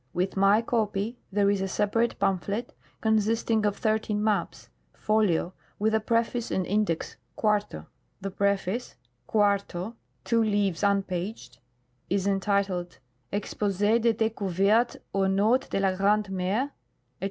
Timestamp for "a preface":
5.93-6.49